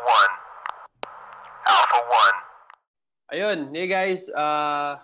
[0.00, 1.68] 1.
[1.68, 2.00] Alpha
[3.30, 3.36] 1.
[3.36, 4.96] Ayun, hey guys, uh,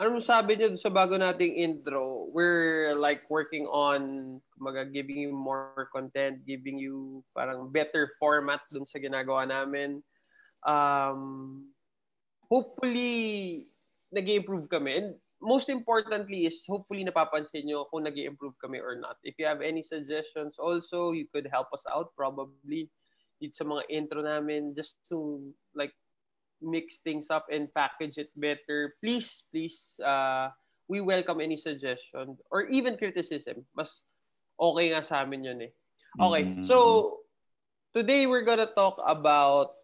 [0.00, 2.28] ano sabi niyo sa bago nating intro?
[2.32, 8.88] We're like working on kumaga, giving you more content, giving you parang better format dun
[8.88, 10.00] sa ginagawa namin.
[10.64, 11.70] Um,
[12.48, 13.64] hopefully,
[14.12, 14.96] nag improve kami.
[14.96, 15.08] And
[15.40, 19.20] most importantly is hopefully napapansin nyo kung nag improve kami or not.
[19.22, 22.88] If you have any suggestions also, you could help us out probably
[23.52, 25.40] sa mga intro namin just to
[25.76, 25.92] like
[26.64, 28.96] mix things up and package it better.
[29.04, 30.48] Please, please, uh,
[30.88, 33.64] we welcome any suggestion or even criticism.
[33.76, 34.08] Mas
[34.56, 35.72] okay nga sa amin yun eh.
[36.16, 36.64] Okay, mm-hmm.
[36.64, 37.20] so
[37.92, 39.76] today we're gonna talk about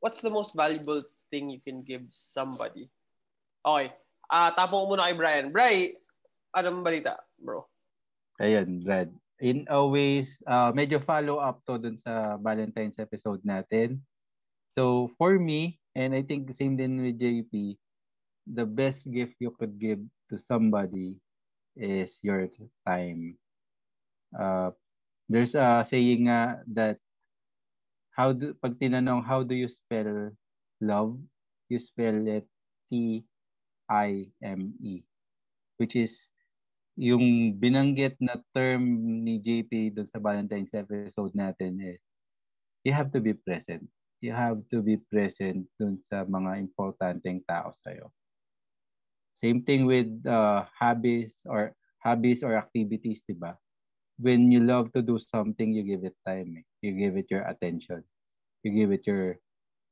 [0.00, 2.88] what's the most valuable thing you can give somebody.
[3.66, 3.92] Okay,
[4.32, 5.52] uh, tapong muna kay Brian.
[5.52, 5.92] Brian,
[6.56, 7.68] anong balita, bro?
[8.40, 14.00] Ayun, Brad in a ways, uh, medyo follow up to dun sa Valentine's episode natin.
[14.72, 17.76] So for me, and I think same din with JP,
[18.48, 21.20] the best gift you could give to somebody
[21.76, 22.48] is your
[22.86, 23.36] time.
[24.32, 24.72] Uh,
[25.28, 26.96] there's a saying nga that
[28.16, 30.32] how do, pag tinanong how do you spell
[30.80, 31.16] love,
[31.68, 32.48] you spell it
[32.88, 33.24] T
[33.88, 35.04] I M E,
[35.76, 36.16] which is
[36.96, 38.82] yung binanggit na term
[39.20, 42.00] ni JP doon sa Valentine's episode natin is
[42.88, 43.84] you have to be present.
[44.24, 48.08] You have to be present doon sa mga importanteng tao sa'yo.
[49.36, 53.52] Same thing with uh, hobbies or hobbies or activities, di ba?
[54.16, 56.56] When you love to do something, you give it time.
[56.56, 56.64] Eh.
[56.80, 58.00] You give it your attention.
[58.64, 59.36] You give it your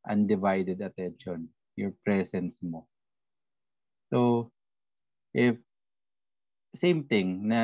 [0.08, 2.88] undivided attention, your presence mo.
[4.08, 4.48] So,
[5.36, 5.60] if
[6.74, 7.62] same thing na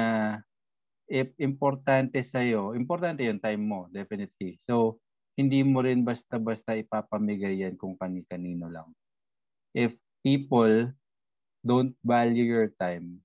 [1.10, 4.56] if importante sa iyo, importante 'yung time mo, definitely.
[4.62, 5.02] So,
[5.34, 8.88] hindi mo rin basta-basta ipapamigay yan kung kani-kanino lang.
[9.74, 10.94] If people
[11.66, 13.20] don't value your time,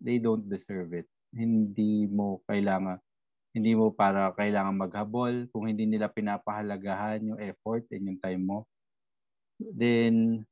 [0.00, 1.06] they don't deserve it.
[1.34, 2.98] Hindi mo kailangan
[3.50, 8.62] hindi mo para kailangan maghabol kung hindi nila pinapahalagahan yung effort and yung time mo
[9.58, 10.46] then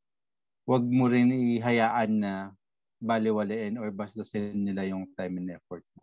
[0.66, 2.32] wag mo rin ihayaan na
[2.98, 6.02] baliwalain or bastusin nila yung time and effort mo.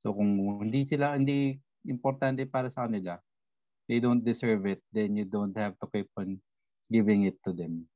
[0.00, 1.56] So kung hindi sila, hindi
[1.88, 3.18] importante para sa kanila,
[3.88, 6.36] they don't deserve it, then you don't have to keep on
[6.92, 7.88] giving it to them.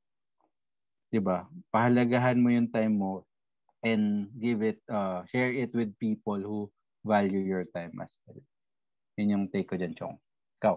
[1.10, 1.46] 'Di ba?
[1.74, 3.26] Pahalagahan mo yung time mo
[3.82, 6.68] and give it, uh, share it with people who
[7.02, 8.40] value your time as well.
[9.16, 10.16] Yun yung take ko dyan, Chong.
[10.60, 10.76] Ikaw.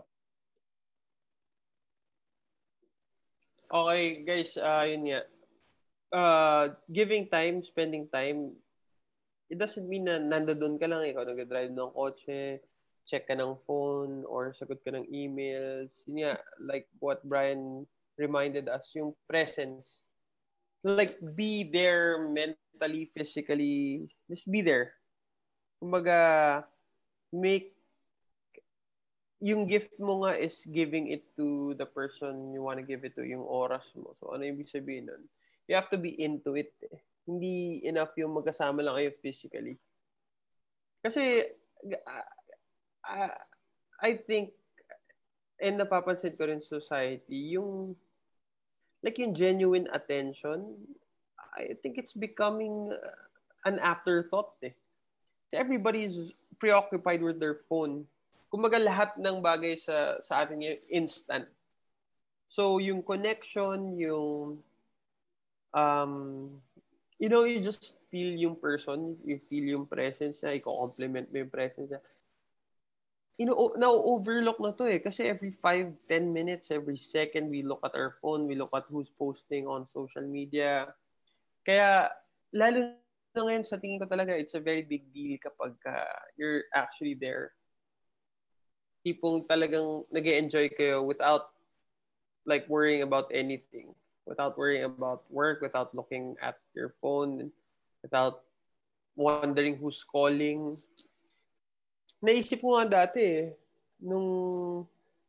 [3.74, 5.22] Okay, guys, uh, yun nga
[6.13, 8.53] uh, giving time, spending time,
[9.50, 12.62] it doesn't mean na nandoon ka lang, ikaw nag-drive ng kotse,
[13.09, 16.06] check ka ng phone, or sagot ka ng emails.
[16.07, 17.84] Yun nga, like what Brian
[18.16, 20.06] reminded us, yung presence.
[20.85, 24.07] Like, be there mentally, physically.
[24.30, 24.95] Just be there.
[25.81, 26.63] Kumbaga,
[27.31, 27.75] make
[29.44, 33.12] yung gift mo nga is giving it to the person you want to give it
[33.19, 34.16] to, yung oras mo.
[34.24, 35.24] So, ano ibig sabihin nun?
[35.68, 36.74] You have to be into it.
[37.24, 39.79] Hindi enough yung magkasama lang kayo physically.
[41.03, 41.47] Kasi,
[41.88, 42.28] uh,
[43.07, 43.35] uh,
[44.03, 44.51] I think,
[45.63, 47.96] and napapansin ko rin society, yung,
[49.03, 50.75] like yung genuine attention,
[51.56, 52.91] I think it's becoming
[53.66, 54.74] an afterthought eh.
[55.53, 58.09] So everybody is preoccupied with their phone.
[58.50, 61.45] Kumbaga lahat ng bagay sa sa atin yung instant.
[62.50, 64.62] So yung connection, yung
[65.74, 66.50] um,
[67.20, 71.54] you know, you just feel yung person, you feel yung presence niya, i-compliment mo yung
[71.54, 72.02] presence niya.
[73.38, 75.02] You know, now overlook na to eh.
[75.02, 78.86] Kasi every 5, 10 minutes, every second, we look at our phone, we look at
[78.86, 80.94] who's posting on social media.
[81.66, 82.14] Kaya,
[82.54, 82.94] lalo
[83.34, 87.18] na ngayon, sa tingin ko talaga, it's a very big deal kapag uh, you're actually
[87.18, 87.58] there.
[89.02, 91.58] Tipong talagang nag enjoy kayo without
[92.46, 97.52] like worrying about anything without worrying about work, without looking at your phone,
[98.02, 98.44] without
[99.16, 100.75] wondering who's calling.
[102.24, 103.46] Naisip ko nga dati eh,
[104.00, 104.84] nung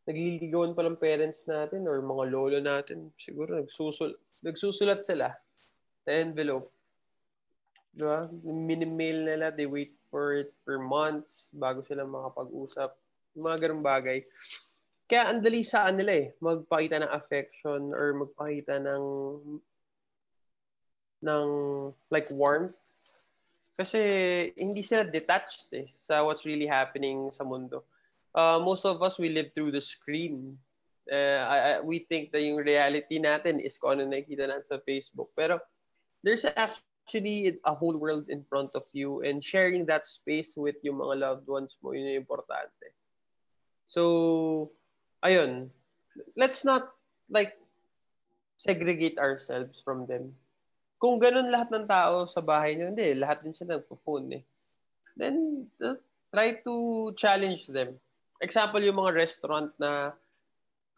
[0.04, 4.14] nagliligawan pa ng parents natin or mga lolo natin, siguro nagsusul
[4.44, 5.32] nagsusulat sila
[6.04, 6.68] sa envelope.
[7.94, 8.28] Diba?
[8.42, 12.90] Minimail nila, they wait for it for months bago sila makapag-usap.
[13.34, 14.22] Mga ganung bagay.
[15.14, 19.04] Kaya ang dali sa kanila eh, magpakita ng affection or magpakita ng
[21.22, 21.46] ng
[22.10, 22.74] like warmth.
[23.78, 24.02] Kasi
[24.58, 27.86] hindi sila detached eh sa what's really happening sa mundo.
[28.34, 30.58] uh, most of us, we live through the screen.
[31.06, 34.82] Uh, I, I, we think that yung reality natin is kung ano nakikita natin sa
[34.82, 35.30] Facebook.
[35.38, 35.62] Pero
[36.26, 40.98] there's actually a whole world in front of you and sharing that space with yung
[40.98, 42.90] mga loved ones mo, yun yung importante.
[43.86, 44.74] So,
[45.24, 45.72] ayun.
[46.36, 46.94] Let's not
[47.32, 47.58] like
[48.60, 50.36] segregate ourselves from them.
[51.02, 54.42] Kung ganun lahat ng tao sa bahay niyo, hindi, lahat din sila nagpo-phone eh.
[55.18, 55.98] Then, uh,
[56.32, 56.74] try to
[57.18, 57.92] challenge them.
[58.40, 60.14] Example, yung mga restaurant na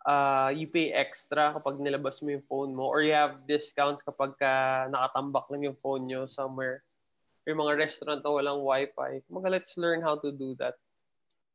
[0.07, 4.39] uh, you pay extra kapag nilabas mo yung phone mo or you have discounts kapag
[4.39, 6.87] ka nakatambak lang yung phone nyo somewhere.
[7.47, 9.23] Yung mga restaurant na walang wifi.
[9.31, 10.79] Mga let's learn how to do that.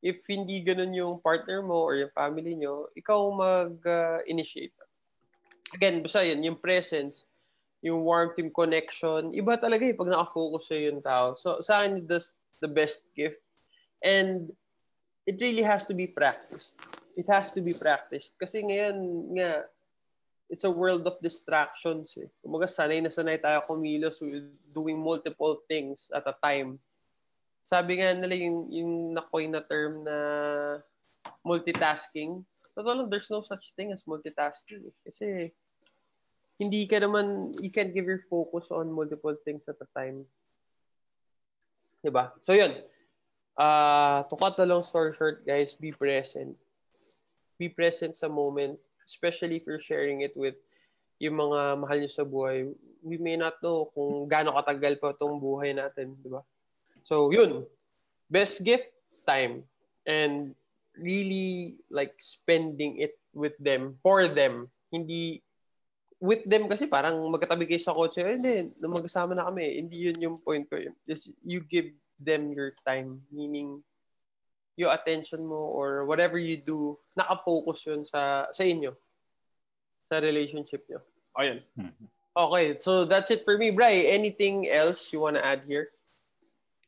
[0.02, 4.74] If hindi ganun yung partner mo or yung family nyo, ikaw mag-initiate.
[4.78, 4.90] Uh,
[5.72, 7.24] Again, basta yun, yung presence,
[7.80, 11.34] yung warmth, yung connection, iba talaga eh pag nakafocus sa yung tao.
[11.40, 13.40] So, sa akin, that's the best gift.
[14.04, 14.52] And
[15.26, 16.76] it really has to be practiced.
[17.16, 18.36] It has to be practiced.
[18.36, 18.98] Kasi ngayon
[19.38, 19.66] nga,
[20.52, 22.28] it's a world of distractions eh.
[22.44, 26.76] Kumaga sanay na sanay tayo kumilos with doing multiple things at a time.
[27.62, 30.18] Sabi nga nila yung, yung nakoy na term na
[31.46, 32.42] multitasking.
[32.74, 34.90] Totoo lang, there's no such thing as multitasking.
[34.90, 34.96] Eh.
[35.06, 35.26] Kasi
[36.62, 40.26] hindi ka naman, you can't give your focus on multiple things at a time.
[42.06, 42.34] Diba?
[42.46, 42.78] So yun,
[43.58, 46.58] uh, to cut the long story short, guys, be present.
[47.58, 50.58] Be present sa moment, especially if you're sharing it with
[51.22, 52.74] yung mga mahal niyo sa buhay.
[53.06, 56.42] We may not know kung gaano katagal pa itong buhay natin, di ba?
[57.04, 57.66] So, yun.
[58.30, 58.88] Best gift,
[59.26, 59.64] time.
[60.08, 60.56] And
[60.96, 64.70] really, like, spending it with them, for them.
[64.92, 65.42] Hindi,
[66.20, 69.80] with them kasi parang magkatabi kayo sa kotse, eh, hindi, magkasama na kami.
[69.80, 70.80] Hindi yun yung point ko.
[71.08, 73.22] Just, you give them your time.
[73.32, 73.84] Meaning,
[74.78, 78.96] yung attention mo or whatever you do, nakapokus yun sa, sa inyo.
[80.08, 81.00] Sa relationship nyo.
[81.40, 81.60] Ayun.
[81.80, 82.08] Mm-hmm.
[82.32, 83.72] Okay, so that's it for me.
[83.72, 85.92] Bray, anything else you wanna add here?